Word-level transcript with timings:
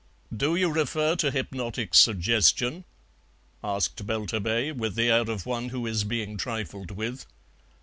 "Do 0.35 0.55
you 0.55 0.71
refer 0.73 1.15
to 1.17 1.29
hypnotic 1.29 1.93
suggestion?" 1.93 2.85
asked 3.63 4.03
Belturbet, 4.07 4.75
with 4.75 4.95
the 4.95 5.11
air 5.11 5.29
of 5.29 5.45
one 5.45 5.69
who 5.69 5.85
is 5.85 6.03
being 6.05 6.37
trifled 6.37 6.89
with. 6.89 7.27